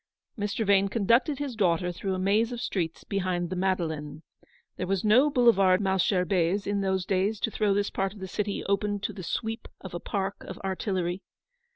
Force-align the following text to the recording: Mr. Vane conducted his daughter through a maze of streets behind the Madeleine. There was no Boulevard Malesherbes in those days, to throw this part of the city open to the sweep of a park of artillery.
Mr. 0.35 0.65
Vane 0.65 0.87
conducted 0.89 1.37
his 1.37 1.55
daughter 1.55 1.91
through 1.91 2.15
a 2.15 2.17
maze 2.17 2.51
of 2.51 2.59
streets 2.59 3.03
behind 3.03 3.51
the 3.51 3.55
Madeleine. 3.55 4.23
There 4.75 4.87
was 4.87 5.03
no 5.05 5.29
Boulevard 5.29 5.79
Malesherbes 5.79 6.65
in 6.65 6.81
those 6.81 7.05
days, 7.05 7.39
to 7.41 7.51
throw 7.51 7.75
this 7.75 7.91
part 7.91 8.11
of 8.15 8.19
the 8.19 8.27
city 8.27 8.63
open 8.65 8.99
to 9.01 9.13
the 9.13 9.21
sweep 9.21 9.67
of 9.79 9.93
a 9.93 9.99
park 9.99 10.43
of 10.43 10.57
artillery. 10.63 11.21